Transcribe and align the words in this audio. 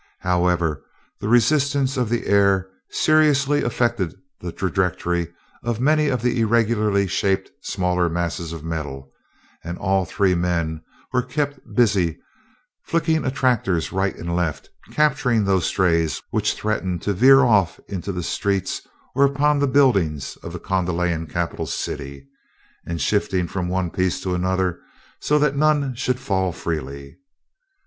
However, 0.21 0.81
the 1.19 1.27
resistance 1.27 1.95
of 1.95 2.09
the 2.09 2.25
air 2.25 2.67
seriously 2.89 3.61
affected 3.61 4.15
the 4.39 4.51
trajectory 4.51 5.31
of 5.61 5.79
many 5.79 6.07
of 6.07 6.23
the 6.23 6.39
irregularly 6.39 7.05
shaped 7.05 7.51
smaller 7.61 8.09
masses 8.09 8.51
of 8.51 8.63
metal, 8.63 9.11
and 9.63 9.77
all 9.77 10.03
three 10.05 10.33
men 10.33 10.81
were 11.13 11.21
kept 11.21 11.59
busy 11.75 12.19
flicking 12.81 13.23
attractors 13.23 13.91
right 13.91 14.15
and 14.15 14.35
left; 14.35 14.71
capturing 14.91 15.45
those 15.45 15.67
strays 15.67 16.19
which 16.31 16.55
threatened 16.55 17.03
to 17.03 17.13
veer 17.13 17.41
off 17.41 17.79
into 17.87 18.11
the 18.11 18.23
streets 18.23 18.81
or 19.13 19.23
upon 19.23 19.59
the 19.59 19.67
buildings 19.67 20.35
of 20.41 20.51
the 20.51 20.59
Kondalian 20.59 21.27
capital 21.27 21.67
city, 21.67 22.25
and 22.87 22.99
shifting 22.99 23.45
from 23.47 23.69
one 23.69 23.91
piece 23.91 24.19
to 24.21 24.33
another 24.33 24.79
so 25.19 25.37
that 25.37 25.55
none 25.55 25.93
should 25.93 26.19
fall 26.19 26.51
freely. 26.51 27.19